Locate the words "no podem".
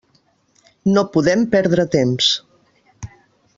0.95-1.45